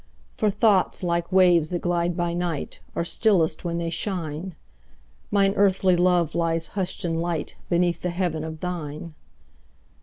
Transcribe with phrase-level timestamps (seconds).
[0.35, 4.55] For thoughts, like waves that glide by night, Are stillest when they shine;
[5.29, 9.13] Mine earthly love lies hush'd in lightBeneath the heaven of thine.